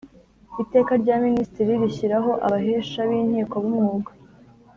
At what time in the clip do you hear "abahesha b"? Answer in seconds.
2.45-3.11